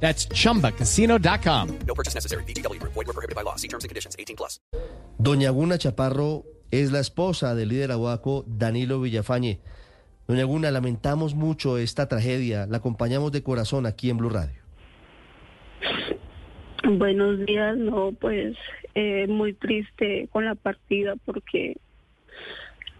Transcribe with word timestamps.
That's 0.00 0.28
chumbacasino.com. 0.28 1.78
No 1.86 1.94
purchase 1.94 2.14
necessary. 2.14 2.44
BGW. 2.44 2.80
Void 2.82 2.94
were 2.94 3.12
prohibited 3.12 3.34
by 3.34 3.42
law. 3.42 3.56
See 3.56 3.68
terms 3.68 3.84
and 3.84 3.88
conditions. 3.88 4.14
18 4.18 4.36
plus. 4.36 4.60
Doña 5.18 5.50
Guna 5.50 5.78
Chaparro 5.78 6.44
es 6.70 6.92
la 6.92 7.00
esposa 7.00 7.54
del 7.54 7.70
líder 7.70 7.92
aguaco 7.92 8.44
Danilo 8.46 9.00
Villafañe. 9.00 9.60
Doña 10.28 10.44
Guna, 10.44 10.70
lamentamos 10.70 11.34
mucho 11.34 11.78
esta 11.78 12.08
tragedia. 12.08 12.66
La 12.66 12.78
acompañamos 12.78 13.32
de 13.32 13.42
corazón 13.42 13.86
aquí 13.86 14.10
en 14.10 14.18
Blue 14.18 14.30
Radio. 14.30 14.60
Buenos 16.84 17.44
días, 17.46 17.76
no, 17.76 18.12
pues 18.12 18.56
eh, 18.94 19.26
muy 19.28 19.54
triste 19.54 20.28
con 20.30 20.44
la 20.44 20.54
partida 20.54 21.14
porque 21.24 21.76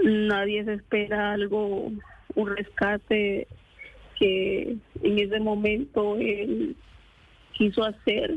nadie 0.02 0.64
se 0.64 0.74
espera 0.74 1.32
algo, 1.32 1.92
un 2.34 2.56
rescate 2.56 3.46
que 4.18 4.76
en 5.02 5.18
ese 5.18 5.40
momento 5.40 6.16
él 6.16 6.76
quiso 7.52 7.84
hacer, 7.84 8.34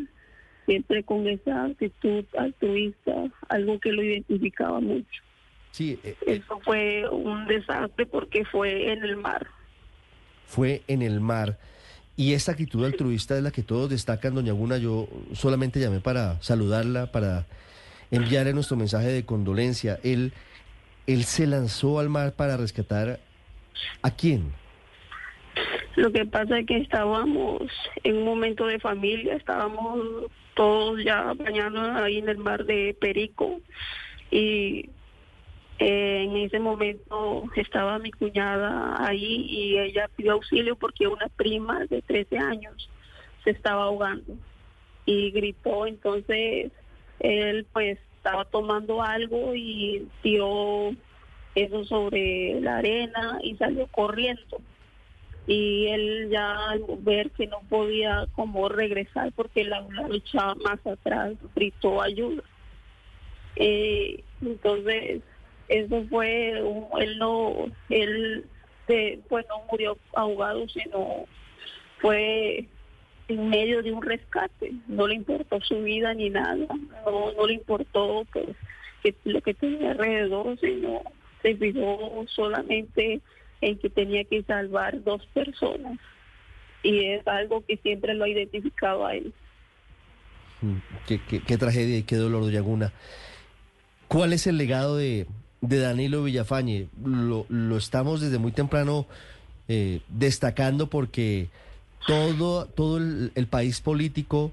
siempre 0.66 1.04
con 1.04 1.28
esa 1.28 1.66
actitud 1.66 2.24
altruista, 2.38 3.14
algo 3.50 3.80
que 3.80 3.92
lo 3.92 4.04
identificaba 4.04 4.80
mucho. 4.80 5.22
Sí, 5.72 6.00
eh, 6.04 6.16
eh, 6.26 6.42
Eso 6.44 6.60
fue 6.64 7.08
un 7.10 7.48
desastre 7.48 8.06
porque 8.06 8.46
fue 8.46 8.92
en 8.92 9.04
el 9.04 9.18
mar. 9.18 9.48
fue 10.46 10.82
en 10.88 11.02
el 11.02 11.20
mar. 11.20 11.58
Y 12.18 12.34
esta 12.34 12.52
actitud 12.52 12.84
altruista 12.84 13.38
es 13.38 13.44
la 13.44 13.52
que 13.52 13.64
todos 13.64 13.90
destacan, 13.90 14.36
doña 14.36 14.52
Guna. 14.52 14.78
Yo 14.78 15.08
solamente 15.34 15.80
llamé 15.80 16.02
para 16.02 16.42
saludarla, 16.42 17.12
para 17.12 17.46
enviarle 18.12 18.54
nuestro 18.54 18.76
mensaje 18.76 19.08
de 19.08 19.24
condolencia. 19.24 20.00
Él, 20.04 20.34
él 21.08 21.24
se 21.24 21.48
lanzó 21.48 22.00
al 22.00 22.10
mar 22.10 22.34
para 22.34 22.58
rescatar 22.58 23.20
a 24.02 24.12
quién. 24.12 24.52
Lo 25.96 26.12
que 26.12 26.26
pasa 26.26 26.60
es 26.60 26.66
que 26.66 26.78
estábamos 26.78 27.64
en 28.04 28.18
un 28.18 28.26
momento 28.26 28.68
de 28.68 28.80
familia, 28.80 29.36
estábamos 29.36 30.00
todos 30.56 31.04
ya 31.04 31.34
bañando 31.34 31.82
ahí 31.82 32.18
en 32.18 32.30
el 32.30 32.38
mar 32.38 32.66
de 32.66 32.96
Perico 33.00 33.60
y 34.30 34.90
eh, 35.80 36.24
en 36.24 36.38
ese 36.38 36.60
momento 36.60 37.44
estaba 37.56 37.98
mi 38.00 38.12
cuñada 38.12 38.96
ahí 39.00 39.46
y 39.50 39.78
ella 39.78 40.10
pidió 40.16 40.34
auxilio 40.34 40.76
porque 40.76 41.08
una 41.08 41.28
prima 41.30 41.86
de 41.86 42.02
13 42.02 42.38
años 42.38 42.90
se 43.44 43.52
estaba 43.52 43.86
ahogando 43.86 44.36
y 45.06 45.32
gritó, 45.32 45.88
entonces 45.88 46.72
él 47.20 47.66
pues 47.74 47.98
estaba 48.18 48.46
tomando 48.46 49.02
algo 49.02 49.56
y 49.56 50.08
tiró 50.22 50.92
eso 51.56 51.84
sobre 51.86 52.60
la 52.62 52.78
arena 52.78 53.40
y 53.42 53.56
salió 53.56 53.88
corriendo 53.88 54.62
y 55.50 55.88
él 55.88 56.30
ya 56.30 56.70
al 56.70 56.84
ver 57.00 57.32
que 57.32 57.48
no 57.48 57.62
podía 57.70 58.28
como 58.36 58.70
regresar 58.70 59.32
porque 59.36 59.64
la 59.64 59.82
ola 59.82 60.08
luchaba 60.08 60.54
más 60.64 60.86
atrás, 60.86 61.34
gritó 61.56 62.04
ayuda. 62.04 62.44
Eh, 63.56 64.24
entonces, 64.44 65.24
eso 65.68 66.06
fue, 66.08 66.50
él 67.00 67.18
no, 67.18 67.66
él 67.90 68.46
se- 68.86 69.22
pues 69.28 69.44
no 69.50 69.64
murió 69.72 69.98
ahogado, 70.14 70.70
sino 70.70 71.26
fue 71.98 72.66
en 73.28 73.50
medio 73.50 73.82
de 73.82 73.92
un 73.92 74.04
rescate. 74.04 74.72
No 74.88 75.08
le 75.08 75.16
importó 75.16 75.60
su 75.62 75.82
vida 75.82 76.14
ni 76.14 76.30
nada, 76.30 76.58
no, 77.06 77.32
no 77.36 77.48
le 77.48 77.56
importó 77.56 78.24
pues, 78.32 78.50
que 79.02 79.16
lo 79.24 79.42
que 79.42 79.56
tenía 79.56 79.92
alrededor, 79.94 80.60
sino 80.60 81.02
se 81.42 81.56
fijó 81.56 82.24
solamente 82.28 83.20
en 83.62 83.78
que 83.78 83.90
tenía 83.90 84.24
que 84.24 84.44
salvar 84.44 85.04
dos 85.04 85.26
personas. 85.28 86.00
Y 86.84 87.06
es 87.06 87.28
algo 87.28 87.64
que 87.66 87.78
siempre 87.78 88.14
lo 88.14 88.24
ha 88.24 88.30
identificado 88.30 89.06
a 89.06 89.16
él. 89.16 89.34
Mm, 90.62 90.78
Qué, 91.08 91.58
tragedia 91.58 91.98
y 91.98 92.04
qué 92.04 92.16
dolor, 92.16 92.44
doña 92.44 92.62
Guna. 92.62 92.94
¿Cuál 94.08 94.34
es 94.34 94.48
el 94.48 94.58
legado 94.58 94.98
de, 94.98 95.28
de 95.62 95.80
Danilo 95.80 96.24
Villafañe? 96.24 96.88
Lo, 97.04 97.46
lo 97.50 97.78
estamos 97.78 98.22
desde 98.22 98.38
muy 98.38 98.52
temprano 98.52 99.06
eh, 99.68 100.02
destacando 100.08 100.88
porque 100.90 101.50
todo, 102.08 102.66
todo 102.66 102.98
el, 102.98 103.32
el 103.36 103.48
país 103.48 103.82
político 103.82 104.52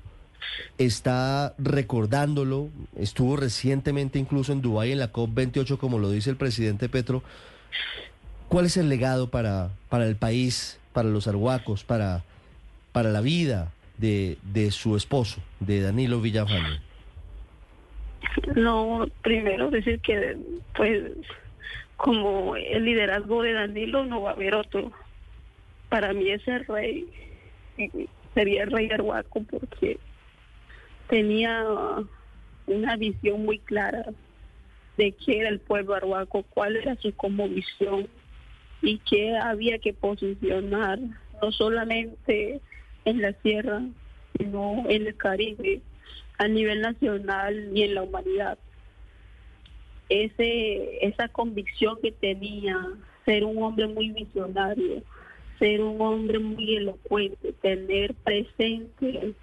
está 0.79 1.55
recordándolo. 1.59 2.69
Estuvo 2.97 3.37
recientemente 3.37 4.19
incluso 4.19 4.53
en 4.53 4.63
Dubái 4.63 4.93
en 4.93 4.99
la 4.99 5.13
COP28, 5.13 5.79
como 5.79 5.99
lo 5.99 6.11
dice 6.11 6.31
el 6.31 6.37
presidente 6.37 6.89
Petro. 6.89 7.23
¿Cuál 8.49 8.67
es 8.67 8.77
el 8.77 8.89
legado 8.89 9.31
para, 9.31 9.71
para 9.89 10.07
el 10.07 10.17
país, 10.17 10.79
para 10.93 11.09
los 11.09 11.27
arhuacos, 11.27 11.85
para, 11.85 12.23
para 12.93 13.11
la 13.11 13.21
vida 13.21 13.73
de, 13.99 14.39
de 14.43 14.71
su 14.71 14.97
esposo, 14.97 15.41
de 15.61 15.81
Danilo 15.81 16.21
Villafañe? 16.21 16.81
No, 18.55 19.07
primero 19.23 19.71
decir 19.71 20.01
que, 20.01 20.37
pues, 20.77 21.03
como 21.97 22.57
el 22.57 22.85
liderazgo 22.85 23.43
de 23.43 23.53
Danilo 23.53 24.05
no 24.05 24.23
va 24.23 24.31
a 24.31 24.35
haber 24.35 24.55
otro. 24.55 24.93
Para 25.89 26.13
mí 26.13 26.29
ese 26.31 26.59
rey 26.61 27.07
sería 28.35 28.65
el 28.65 28.71
rey 28.71 28.91
Arhuaco 28.91 29.43
porque 29.45 29.99
tenía 31.09 31.65
una 32.67 32.97
visión 32.97 33.45
muy 33.45 33.59
clara 33.61 34.05
de 34.97 35.13
qué 35.13 35.41
era 35.41 35.49
el 35.49 35.61
pueblo 35.61 35.95
arhuaco, 35.95 36.43
cuál 36.51 36.77
era 36.77 36.97
su 36.97 37.15
como 37.15 37.49
visión 37.49 38.09
y 38.83 38.99
qué 38.99 39.37
había 39.37 39.79
que 39.79 39.93
posicionar, 39.93 40.99
no 41.43 41.53
solamente 41.53 42.61
en 43.05 43.23
la 43.23 43.33
sierra, 43.43 43.83
sino 44.37 44.85
en 44.89 45.07
el 45.07 45.17
Caribe, 45.17 45.81
a 46.39 46.49
nivel 46.49 46.81
nacional 46.83 47.71
y 47.75 47.83
en 47.83 47.95
la 47.95 48.03
humanidad. 48.03 48.59
Ese, 50.09 51.05
esa 51.07 51.29
convicción 51.29 51.99
que 52.01 52.13
tenía, 52.13 52.77
ser 53.25 53.45
un 53.45 53.63
hombre 53.63 53.89
muy 53.89 54.11
visionario, 54.11 55.03
ser 55.59 55.81
un 55.81 56.01
hombre 56.01 56.39
muy 56.39 56.77
elocuente, 56.77 57.53
tener 57.55 58.15
presente 58.15 59.35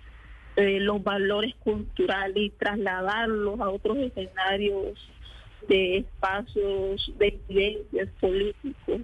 eh, 0.56 0.80
los 0.80 1.04
valores 1.04 1.56
culturales 1.56 2.38
y 2.38 2.50
trasladarlos 2.52 3.60
a 3.60 3.70
otros 3.70 3.98
escenarios 3.98 4.98
de 5.68 5.98
espacios 5.98 7.12
de 7.18 7.28
incidencias 7.28 8.10
políticos. 8.20 9.02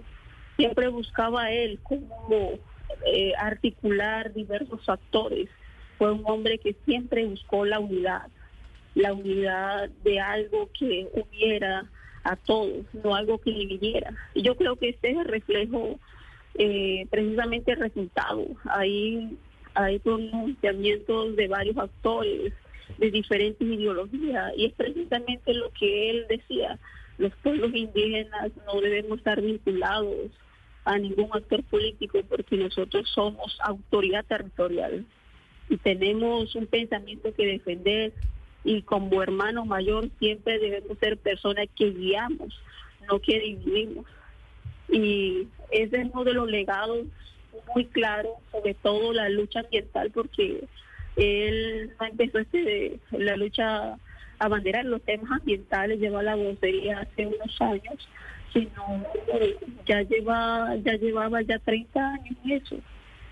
Siempre 0.60 0.88
buscaba 0.88 1.50
él 1.50 1.78
cómo 1.82 2.58
eh, 3.06 3.32
articular 3.38 4.34
diversos 4.34 4.84
factores. 4.84 5.48
Fue 5.96 6.12
un 6.12 6.22
hombre 6.26 6.58
que 6.58 6.76
siempre 6.84 7.24
buscó 7.24 7.64
la 7.64 7.78
unidad, 7.78 8.28
la 8.94 9.14
unidad 9.14 9.88
de 10.04 10.20
algo 10.20 10.68
que 10.78 11.08
uniera 11.14 11.88
a 12.24 12.36
todos, 12.36 12.84
no 13.02 13.14
algo 13.14 13.38
que 13.38 13.52
dividiera. 13.52 14.12
Y 14.34 14.42
yo 14.42 14.54
creo 14.54 14.76
que 14.76 14.90
este 14.90 15.12
es 15.12 15.16
el 15.16 15.24
reflejo, 15.24 15.98
eh, 16.56 17.06
precisamente 17.08 17.72
el 17.72 17.80
resultado. 17.80 18.44
Ahí 18.64 19.38
hay 19.72 19.98
pronunciamientos 20.00 21.36
de 21.36 21.48
varios 21.48 21.78
actores 21.78 22.52
de 22.98 23.10
diferentes 23.10 23.66
ideologías 23.66 24.52
y 24.58 24.66
es 24.66 24.74
precisamente 24.74 25.54
lo 25.54 25.70
que 25.70 26.10
él 26.10 26.26
decía. 26.28 26.78
Los 27.16 27.34
pueblos 27.36 27.74
indígenas 27.74 28.50
no 28.66 28.78
debemos 28.82 29.16
estar 29.20 29.40
vinculados 29.40 30.30
a 30.84 30.98
ningún 30.98 31.28
actor 31.32 31.62
político 31.64 32.20
porque 32.28 32.56
nosotros 32.56 33.08
somos 33.14 33.58
autoridad 33.62 34.24
territorial 34.24 35.04
y 35.68 35.76
tenemos 35.76 36.54
un 36.54 36.66
pensamiento 36.66 37.32
que 37.34 37.46
defender 37.46 38.12
y 38.64 38.82
como 38.82 39.22
hermano 39.22 39.64
mayor 39.64 40.08
siempre 40.18 40.58
debemos 40.58 40.98
ser 40.98 41.16
personas 41.16 41.68
que 41.76 41.90
guiamos, 41.90 42.60
no 43.08 43.20
que 43.20 43.40
dividimos. 43.40 44.04
Y 44.88 45.46
ese 45.70 46.02
es 46.02 46.08
uno 46.12 46.24
de 46.24 46.34
los 46.34 46.50
legados 46.50 47.06
muy 47.74 47.84
claros, 47.86 48.32
sobre 48.50 48.74
todo 48.74 49.12
la 49.12 49.28
lucha 49.28 49.60
ambiental, 49.60 50.10
porque 50.10 50.64
él 51.16 51.92
empezó 52.00 52.38
este, 52.38 52.98
la 53.12 53.36
lucha 53.36 53.96
a 54.38 54.48
banderar 54.48 54.84
los 54.84 55.02
temas 55.02 55.30
ambientales, 55.30 56.00
lleva 56.00 56.22
la 56.22 56.34
vocería 56.34 57.00
hace 57.00 57.26
unos 57.26 57.60
años, 57.60 58.08
sino 58.52 59.04
eh, 59.34 59.56
ya 59.86 60.02
lleva 60.02 60.74
ya 60.84 60.92
llevaba 60.94 61.42
ya 61.42 61.58
30 61.58 62.12
años 62.14 62.36
en 62.44 62.50
eso 62.52 62.76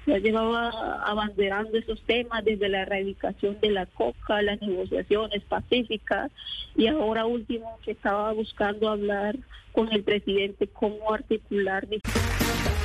se 0.05 0.15
ha 0.15 0.19
llevado 0.19 0.57
a- 0.57 1.03
abanderando 1.05 1.77
esos 1.77 2.01
temas 2.07 2.43
desde 2.45 2.69
la 2.71 2.83
erradicación 2.83 3.59
de 3.61 3.71
la 3.71 3.85
coca, 3.85 4.41
las 4.41 4.59
negociaciones 4.63 5.43
pacíficas 5.45 6.31
y 6.77 6.87
ahora 6.87 7.27
último 7.27 7.79
que 7.85 7.91
estaba 7.91 8.33
buscando 8.33 8.89
hablar 8.89 9.37
con 9.73 9.93
el 9.93 10.03
presidente 10.03 10.67
cómo 10.69 11.13
articular 11.13 11.87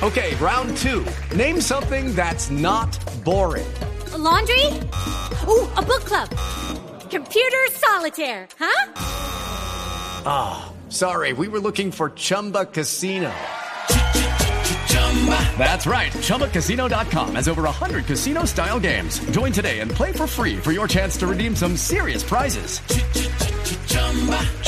Okay, 0.02 0.34
round 0.38 0.76
two. 0.76 1.02
Name 1.34 1.62
something 1.62 2.14
that's 2.14 2.50
not 2.50 2.98
boring. 3.24 3.64
A 4.12 4.18
laundry? 4.18 4.66
Ooh, 5.48 5.66
a 5.78 5.82
book 5.82 6.04
club. 6.04 6.28
Computer 7.10 7.70
solitaire, 7.72 8.48
huh? 8.58 8.90
Sorry, 10.94 11.32
we 11.32 11.48
were 11.48 11.58
looking 11.58 11.90
for 11.90 12.10
Chumba 12.10 12.66
Casino. 12.66 13.32
That's 15.58 15.86
right. 15.88 16.12
ChumbaCasino.com 16.12 17.34
has 17.34 17.48
over 17.48 17.62
100 17.62 18.06
casino 18.06 18.44
style 18.44 18.78
games. 18.78 19.18
Join 19.30 19.50
today 19.50 19.80
and 19.80 19.90
play 19.90 20.12
for 20.12 20.28
free 20.28 20.56
for 20.56 20.70
your 20.70 20.86
chance 20.86 21.16
to 21.16 21.26
redeem 21.26 21.56
some 21.56 21.76
serious 21.76 22.22
prizes. 22.22 22.78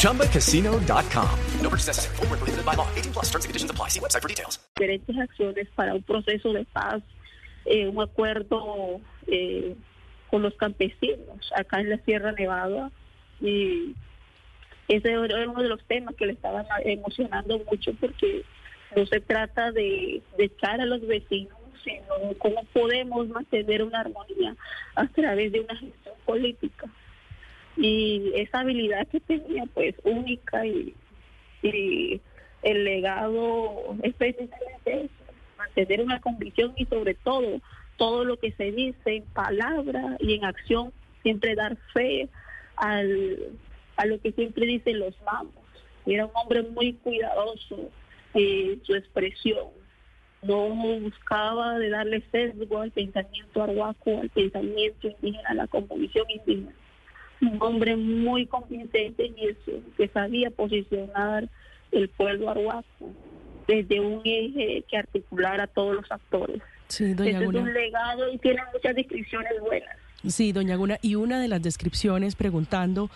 ChumbaCasino.com. 0.01 1.39
No 1.61 1.69
purchase 1.69 1.87
necessary. 1.87 2.17
Void 2.17 2.31
where 2.31 2.39
prohibited 2.39 2.67
by 2.67 2.75
law. 2.75 2.89
18 2.97 3.13
plus 3.13 3.27
terms 3.27 3.45
and 3.45 3.51
conditions 3.51 3.71
apply. 3.71 3.89
See 3.89 4.01
website 4.01 4.23
for 4.23 4.29
details. 4.29 4.59
diferentes 4.75 5.17
acciones 5.19 5.69
para 5.77 5.95
un 5.95 6.03
proceso 6.03 6.53
de 6.53 6.65
paz, 6.73 7.03
eh, 7.67 7.87
un 7.87 8.03
acuerdo 8.03 9.01
eh, 9.29 9.77
con 10.29 10.43
los 10.43 10.55
campesinos 10.55 11.53
acá 11.57 11.79
en 11.79 11.91
la 11.91 11.99
Sierra 11.99 12.33
Nevada. 12.33 12.91
Y 13.41 13.95
ese 14.89 15.13
era 15.13 15.49
uno 15.51 15.63
de 15.63 15.69
los 15.69 15.83
temas 15.85 16.15
que 16.15 16.27
le 16.27 16.33
estaban 16.33 16.67
emocionando 16.85 17.61
mucho 17.71 17.93
porque 18.01 18.43
no 18.95 19.07
se 19.07 19.21
trata 19.21 19.73
de, 19.73 20.23
de 20.39 20.45
echar 20.45 20.81
a 20.81 20.87
los 20.87 21.05
vecinos, 21.07 21.57
sino 21.85 22.35
cómo 22.39 22.65
podemos 22.73 23.29
mantener 23.29 23.83
una 23.83 24.01
armonía 24.01 24.57
a 24.95 25.07
través 25.09 25.53
de 25.53 25.61
una 25.61 25.77
gestión 25.77 26.15
política. 26.25 26.87
Y 27.77 28.33
esa 28.35 28.61
habilidad 28.61 29.07
que 29.09 29.21
tenía, 29.21 29.65
pues 29.75 29.95
única 30.05 30.67
y, 30.67 30.95
y 31.63 32.21
el 32.63 32.85
legado 32.85 33.97
es 34.03 34.15
mantener 35.59 36.01
una 36.01 36.21
convicción 36.21 36.73
y 36.77 36.87
sobre 36.87 37.15
todo 37.15 37.61
todo 37.97 38.25
lo 38.25 38.39
que 38.39 38.53
se 38.53 38.73
dice 38.73 39.17
en 39.17 39.25
palabra 39.25 40.17
y 40.21 40.35
en 40.35 40.45
acción, 40.45 40.93
siempre 41.23 41.55
dar 41.55 41.77
fe 41.93 42.29
al, 42.77 43.39
a 43.97 44.07
lo 44.07 44.21
que 44.21 44.33
siempre 44.33 44.67
dicen 44.67 44.99
los 44.99 45.15
mamos. 45.23 45.55
Era 46.07 46.27
un 46.27 46.33
hombre 46.35 46.63
muy 46.63 46.93
cuidadoso 46.95 47.91
en 48.35 48.85
su 48.85 48.95
expresión, 48.95 49.67
no 50.43 50.69
buscaba 51.01 51.79
de 51.79 51.91
darle 51.91 52.23
sesgo 52.31 52.81
al 52.81 52.91
pensamiento 52.91 53.63
arhuaco, 53.63 54.21
al 54.21 54.31
pensamiento 54.31 55.09
indígena, 55.09 55.49
a 55.49 55.55
la 55.55 55.67
convicción 55.67 56.27
indígena. 56.31 56.73
Un 57.41 57.59
hombre 57.61 57.97
muy 57.97 58.47
convincente 58.47 59.27
en 59.27 59.35
eso, 59.39 59.81
que 59.97 60.09
sabía 60.09 60.51
posicionar 60.51 61.49
el 61.93 62.09
pueblo 62.09 62.51
arhuaco 62.51 63.11
desde 63.67 64.01
un 64.01 64.21
eje 64.25 64.85
que 64.89 64.97
articulara 64.97 65.65
a 65.65 65.67
todos 65.67 65.97
los 65.97 66.11
actores. 66.11 66.63
Sí, 66.89 67.15
doña 67.15 67.31
Ese 67.31 67.45
es 67.45 67.55
un 67.55 67.73
legado 67.75 68.33
y 68.33 68.39
tiene 68.39 68.61
muchas 68.73 68.95
descripciones 68.95 69.61
buenas. 69.61 69.97
Sí, 70.27 70.53
doña 70.53 70.77
Guna. 70.77 70.99
Y 71.03 71.17
una 71.17 71.41
de 71.41 71.49
las 71.49 71.63
descripciones 71.63 72.37
preguntando 72.37 73.11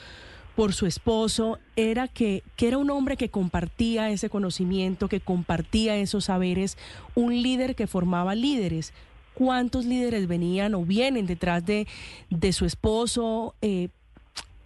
por 0.57 0.73
su 0.73 0.87
esposo 0.87 1.59
era 1.77 2.09
que, 2.09 2.43
que 2.57 2.69
era 2.69 2.79
un 2.79 2.91
hombre 2.91 3.17
que 3.17 3.31
compartía 3.31 4.11
ese 4.11 4.29
conocimiento, 4.29 5.09
que 5.09 5.21
compartía 5.21 5.97
esos 5.97 6.27
saberes, 6.27 6.77
un 7.15 7.43
líder 7.43 7.75
que 7.75 7.87
formaba 7.87 8.35
líderes. 8.35 8.93
¿Cuántos 9.35 9.87
líderes 9.87 10.27
venían 10.29 10.75
o 10.75 10.85
vienen 10.85 11.27
detrás 11.27 11.65
de, 11.65 11.87
de 12.29 12.53
su 12.53 12.67
esposo 12.67 13.55
eh, 13.63 13.89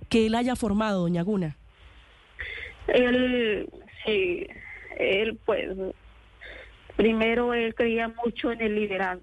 que 0.09 0.27
él 0.27 0.35
haya 0.35 0.57
formado, 0.57 1.03
doña 1.03 1.23
Guna? 1.23 1.57
Él, 2.89 3.69
sí, 4.05 4.47
él 4.99 5.39
pues, 5.45 5.69
primero 6.97 7.55
él 7.55 7.75
creía 7.75 8.09
mucho 8.25 8.53
en 8.53 8.61
el 8.61 8.75
liderazgo, 8.75 9.23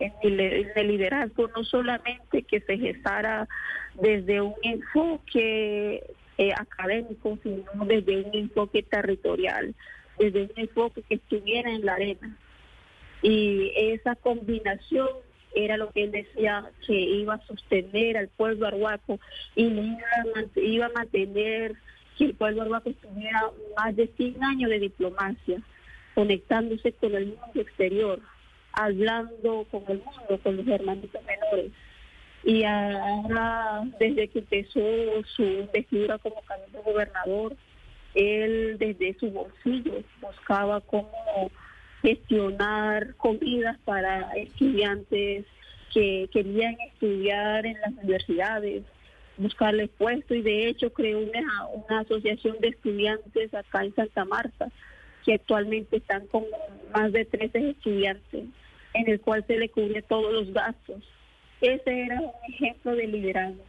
en 0.00 0.40
el, 0.40 0.88
liderazgo 0.88 1.48
no 1.54 1.62
solamente 1.62 2.42
que 2.42 2.60
se 2.60 2.78
gestara 2.78 3.46
desde 3.94 4.40
un 4.40 4.54
enfoque 4.62 6.02
eh, 6.38 6.52
académico, 6.56 7.38
sino 7.42 7.64
desde 7.84 8.22
un 8.22 8.34
enfoque 8.34 8.82
territorial, 8.82 9.74
desde 10.18 10.44
un 10.44 10.52
enfoque 10.56 11.02
que 11.02 11.16
estuviera 11.16 11.70
en 11.70 11.84
la 11.84 11.94
arena. 11.94 12.36
Y 13.22 13.72
esa 13.76 14.16
combinación 14.16 15.08
era 15.54 15.76
lo 15.76 15.90
que 15.90 16.04
él 16.04 16.12
decía 16.12 16.70
que 16.86 16.94
iba 16.94 17.34
a 17.34 17.46
sostener 17.46 18.16
al 18.16 18.28
pueblo 18.28 18.66
arhuaco 18.66 19.18
y 19.54 19.64
iba 19.64 20.86
a, 20.86 20.90
mantener 20.90 21.74
que 22.16 22.24
el 22.24 22.34
pueblo 22.34 22.62
arhuaco 22.62 22.92
tuviera 22.92 23.50
más 23.76 23.94
de 23.96 24.06
100 24.16 24.42
años 24.42 24.70
de 24.70 24.78
diplomacia, 24.78 25.60
conectándose 26.14 26.92
con 26.92 27.14
el 27.14 27.26
mundo 27.26 27.60
exterior, 27.60 28.20
hablando 28.72 29.66
con 29.70 29.82
el 29.88 29.98
mundo, 29.98 30.40
con 30.42 30.56
los 30.56 30.66
hermanitos 30.66 31.22
menores. 31.24 31.72
Y 32.42 32.64
ahora, 32.64 33.82
desde 33.98 34.28
que 34.28 34.38
empezó 34.38 34.80
su 35.36 35.42
investidura 35.42 36.18
como 36.18 36.40
candidato 36.42 36.82
gobernador, 36.82 37.56
él 38.14 38.76
desde 38.78 39.16
su 39.18 39.30
bolsillo 39.30 40.02
buscaba 40.20 40.80
cómo 40.80 41.50
gestionar 42.02 43.14
comidas 43.16 43.78
para 43.84 44.32
estudiantes 44.32 45.44
que 45.92 46.28
querían 46.32 46.76
estudiar 46.92 47.66
en 47.66 47.78
las 47.80 47.92
universidades, 47.92 48.84
buscarle 49.36 49.88
puesto 49.88 50.34
y 50.34 50.42
de 50.42 50.68
hecho 50.68 50.92
creó 50.92 51.18
una, 51.18 51.66
una 51.66 52.00
asociación 52.00 52.56
de 52.60 52.68
estudiantes 52.68 53.52
acá 53.52 53.84
en 53.84 53.94
Santa 53.94 54.24
Marta 54.24 54.68
que 55.24 55.34
actualmente 55.34 55.98
están 55.98 56.26
con 56.28 56.44
más 56.94 57.12
de 57.12 57.24
13 57.24 57.70
estudiantes 57.70 58.44
en 58.94 59.08
el 59.08 59.20
cual 59.20 59.44
se 59.46 59.56
le 59.58 59.68
cubre 59.68 60.02
todos 60.02 60.32
los 60.32 60.52
gastos. 60.52 61.02
Ese 61.60 62.02
era 62.04 62.20
un 62.20 62.32
ejemplo 62.52 62.94
de 62.96 63.06
liderazgo. 63.06 63.62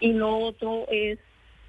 Y 0.00 0.12
lo 0.12 0.38
otro 0.38 0.86
es 0.90 1.18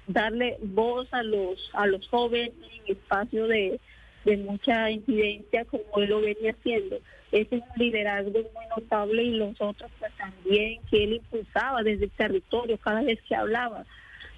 darle 0.06 0.56
voz 0.62 1.12
a 1.12 1.22
los 1.22 1.70
a 1.74 1.86
los 1.86 2.06
jóvenes 2.08 2.52
en 2.86 2.92
espacio 2.96 3.46
de, 3.46 3.78
de 4.24 4.36
mucha 4.38 4.90
incidencia 4.90 5.64
como 5.66 5.82
él 5.96 6.10
lo 6.10 6.20
venía 6.20 6.52
haciendo. 6.52 6.98
Ese 7.32 7.56
es 7.56 7.62
un 7.62 7.68
liderazgo 7.84 8.32
muy 8.32 8.66
notable 8.74 9.22
y 9.22 9.30
los 9.32 9.60
otros 9.60 9.90
pues 9.98 10.12
también 10.16 10.80
que 10.90 11.04
él 11.04 11.12
impulsaba 11.14 11.82
desde 11.82 12.04
el 12.04 12.10
territorio 12.12 12.78
cada 12.78 13.02
vez 13.02 13.20
que 13.28 13.34
hablaba. 13.34 13.84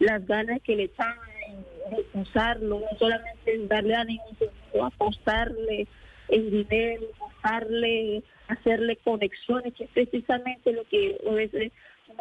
Las 0.00 0.26
ganas 0.26 0.60
que 0.62 0.74
le 0.76 0.84
echaban 0.84 1.18
en- 1.46 1.98
impulsarlo, 1.98 2.80
no 2.80 2.98
solamente 2.98 3.54
en 3.54 3.68
darle 3.68 3.94
ánimo, 3.94 4.24
sino 4.38 4.50
apostarle 4.84 5.86
en 6.28 6.50
dinero, 6.50 7.06
apostarle, 7.16 8.22
hacerle 8.48 8.96
conexiones, 8.96 9.74
que 9.74 9.84
es 9.84 9.90
precisamente 9.90 10.72
lo 10.72 10.84
que 10.84 11.18
a 11.28 11.32
veces 11.32 11.72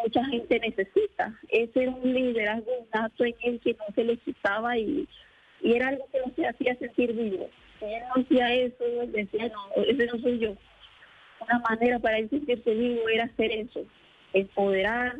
mucha 0.04 0.24
gente 0.26 0.60
necesita. 0.60 1.34
Ese 1.50 1.84
era 1.84 1.92
un 1.92 2.14
liderazgo 2.14 2.72
nato 2.94 3.26
en 3.26 3.36
él 3.44 3.60
que 3.64 3.74
no 3.74 3.86
se 3.94 4.04
le 4.04 4.18
quitaba 4.18 4.78
y, 4.78 5.08
y 5.62 5.74
era 5.74 5.90
algo 5.90 6.08
que 6.12 6.20
no 6.20 6.34
se 6.36 6.48
hacía 6.48 6.76
sentir 6.76 7.14
vivo. 7.14 7.50
Si 7.80 7.86
él 7.86 8.04
no 8.08 8.22
hacía 8.22 8.54
eso, 8.54 8.84
él 9.02 9.12
decía, 9.12 9.50
no, 9.50 9.84
ese 9.84 10.06
no 10.08 10.20
soy 10.20 10.40
yo. 10.40 10.56
Una 11.42 11.60
manera 11.60 12.00
para 12.00 12.18
él 12.18 12.30
sentirse 12.30 12.74
vivo 12.74 13.08
era 13.10 13.26
hacer 13.26 13.52
eso, 13.52 13.86
empoderar, 14.34 15.16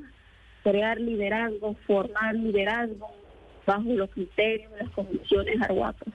crear 0.64 1.00
liderazgo, 1.00 1.76
formar 1.88 2.36
liderazgo 2.36 3.10
bajo 3.66 3.90
los 3.94 4.10
criterios, 4.10 4.72
las 4.80 4.90
condiciones 4.92 5.62
arhuacas. 5.62 6.14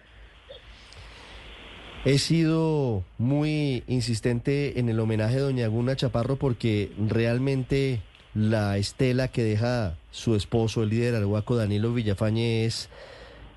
He 2.06 2.18
sido 2.18 3.02
muy 3.16 3.82
insistente 3.86 4.78
en 4.78 4.90
el 4.90 5.00
homenaje 5.00 5.36
a 5.36 5.40
Doña 5.40 5.66
Guna 5.68 5.96
Chaparro 5.96 6.36
porque 6.36 6.92
realmente 6.98 8.02
la 8.34 8.76
estela 8.76 9.28
que 9.28 9.42
deja 9.42 9.96
su 10.10 10.34
esposo, 10.34 10.82
el 10.82 10.90
líder 10.90 11.14
arhuaco 11.14 11.56
Danilo 11.56 11.94
Villafañe, 11.94 12.66
es 12.66 12.90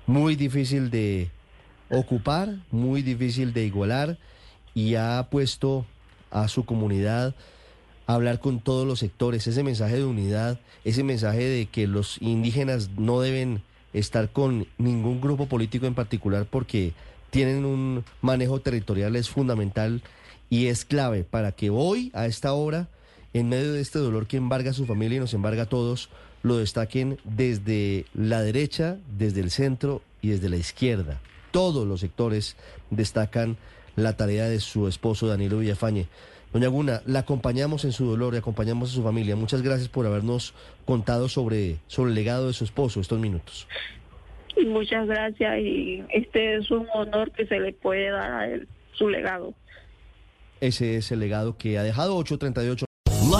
muy 0.06 0.34
difícil 0.34 0.88
de 0.90 1.30
ocupar, 1.90 2.56
muy 2.70 3.02
difícil 3.02 3.52
de 3.52 3.66
igualar 3.66 4.16
y 4.72 4.94
ha 4.94 5.28
puesto 5.30 5.84
a 6.30 6.48
su 6.48 6.64
comunidad 6.64 7.34
a 8.06 8.14
hablar 8.14 8.40
con 8.40 8.60
todos 8.60 8.86
los 8.86 9.00
sectores, 9.00 9.46
ese 9.46 9.62
mensaje 9.62 9.96
de 9.96 10.04
unidad, 10.06 10.58
ese 10.86 11.04
mensaje 11.04 11.44
de 11.44 11.66
que 11.66 11.86
los 11.86 12.16
indígenas 12.22 12.88
no 12.96 13.20
deben 13.20 13.60
estar 13.92 14.30
con 14.30 14.66
ningún 14.78 15.20
grupo 15.20 15.48
político 15.48 15.84
en 15.84 15.94
particular 15.94 16.46
porque 16.48 16.94
tienen 17.30 17.64
un 17.64 18.04
manejo 18.22 18.60
territorial 18.60 19.16
es 19.16 19.28
fundamental 19.28 20.02
y 20.50 20.66
es 20.66 20.84
clave 20.84 21.24
para 21.24 21.52
que 21.52 21.70
hoy, 21.70 22.10
a 22.14 22.26
esta 22.26 22.52
hora, 22.52 22.88
en 23.34 23.48
medio 23.48 23.72
de 23.72 23.80
este 23.80 23.98
dolor 23.98 24.26
que 24.26 24.36
embarga 24.36 24.70
a 24.70 24.74
su 24.74 24.86
familia 24.86 25.16
y 25.16 25.20
nos 25.20 25.34
embarga 25.34 25.64
a 25.64 25.68
todos, 25.68 26.08
lo 26.42 26.56
destaquen 26.56 27.18
desde 27.24 28.06
la 28.14 28.42
derecha, 28.42 28.96
desde 29.16 29.40
el 29.40 29.50
centro 29.50 30.02
y 30.22 30.28
desde 30.28 30.48
la 30.48 30.56
izquierda. 30.56 31.20
Todos 31.50 31.86
los 31.86 32.00
sectores 32.00 32.56
destacan 32.90 33.56
la 33.96 34.16
tarea 34.16 34.48
de 34.48 34.60
su 34.60 34.88
esposo 34.88 35.26
Danilo 35.26 35.58
Villafañe. 35.58 36.06
Doña 36.52 36.68
Guna, 36.68 37.02
la 37.04 37.20
acompañamos 37.20 37.84
en 37.84 37.92
su 37.92 38.06
dolor 38.06 38.34
y 38.34 38.38
acompañamos 38.38 38.90
a 38.90 38.94
su 38.94 39.02
familia. 39.02 39.36
Muchas 39.36 39.60
gracias 39.60 39.88
por 39.88 40.06
habernos 40.06 40.54
contado 40.86 41.28
sobre, 41.28 41.78
sobre 41.88 42.10
el 42.10 42.14
legado 42.14 42.46
de 42.46 42.54
su 42.54 42.64
esposo 42.64 43.00
estos 43.00 43.18
minutos. 43.18 43.66
Muchas 44.66 45.06
gracias 45.06 45.58
y 45.60 46.02
este 46.10 46.56
es 46.56 46.70
un 46.70 46.86
honor 46.94 47.30
que 47.32 47.46
se 47.46 47.60
le 47.60 47.72
puede 47.72 48.10
dar 48.10 48.32
a 48.32 48.48
él, 48.48 48.68
su 48.92 49.08
legado. 49.08 49.54
Ese 50.60 50.96
es 50.96 51.12
el 51.12 51.20
legado 51.20 51.56
que 51.56 51.78
ha 51.78 51.82
dejado 51.82 52.16
838. 52.16 52.87